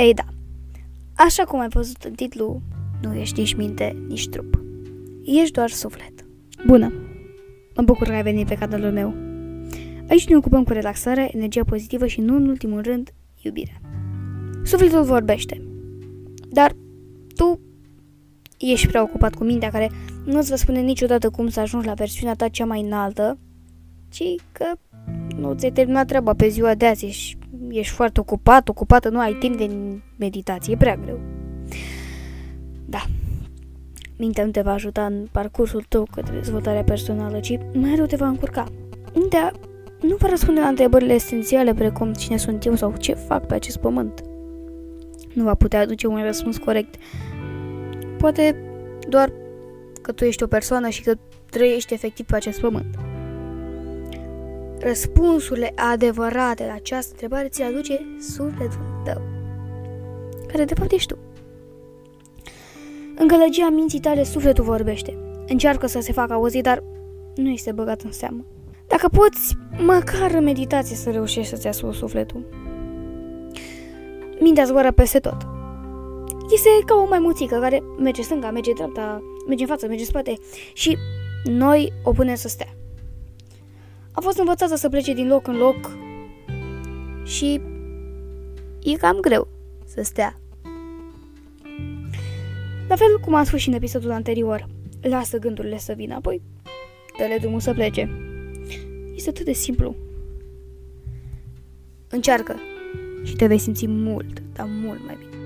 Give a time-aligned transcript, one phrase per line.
[0.00, 0.24] Ei da,
[1.14, 2.62] așa cum ai văzut în titlu,
[3.02, 4.62] nu ești nici minte, nici trup.
[5.24, 6.26] Ești doar suflet.
[6.66, 6.92] Bună!
[7.74, 9.14] Mă bucur că ai venit pe canalul meu.
[10.08, 13.10] Aici ne ocupăm cu relaxarea, energia pozitivă și, nu în ultimul rând,
[13.42, 13.80] iubirea.
[14.64, 15.62] Sufletul vorbește.
[16.48, 16.76] Dar
[17.34, 17.60] tu
[18.58, 19.90] ești preocupat cu mintea care
[20.24, 23.38] nu îți va spune niciodată cum să ajungi la versiunea ta cea mai înaltă,
[24.08, 24.64] ci că
[25.40, 29.32] nu ți-ai terminat treaba pe ziua de azi, ești, ești foarte ocupat, ocupată, nu ai
[29.32, 29.70] timp de
[30.16, 31.20] meditație, e prea greu.
[32.84, 33.02] Da,
[34.16, 38.16] mintea nu te va ajuta în parcursul tău către dezvoltarea personală, ci mai rău te
[38.16, 38.66] va încurca.
[39.14, 39.52] Mintea
[40.00, 43.76] nu va răspunde la întrebările esențiale precum cine sunt eu sau ce fac pe acest
[43.76, 44.20] pământ.
[45.34, 46.94] Nu va putea aduce un răspuns corect.
[48.18, 48.56] Poate
[49.08, 49.32] doar
[50.02, 51.14] că tu ești o persoană și că
[51.50, 53.09] trăiești efectiv pe acest pământ.
[54.80, 59.22] Răspunsurile adevărate la această întrebare ți le aduce sufletul tău,
[60.46, 61.18] care de fapt ești tu.
[63.16, 65.16] În gălăgia minții tale, sufletul vorbește.
[65.46, 66.82] Încearcă să se facă auzit, dar
[67.34, 68.44] nu este băgat în seamă.
[68.86, 72.46] Dacă poți, măcar în meditație să reușești să-ți asumi sufletul.
[74.40, 75.36] Mintea zboară peste tot.
[76.52, 80.34] Este ca o maimuțică care merge stânga, merge dreapta, merge în față, merge în spate
[80.72, 80.96] și
[81.44, 82.79] noi o punem să stea.
[84.20, 85.96] A fost învățată să plece din loc în loc
[87.24, 87.60] și
[88.82, 89.48] e cam greu
[89.84, 90.40] să stea.
[92.88, 94.66] La fel cum am spus și în episodul anterior,
[95.00, 96.42] lasă gândurile să vină, apoi
[97.18, 98.10] dă-le drumul să plece.
[99.14, 99.94] Este atât de simplu.
[102.08, 102.56] Încearcă
[103.22, 105.39] și te vei simți mult, dar mult mai bine.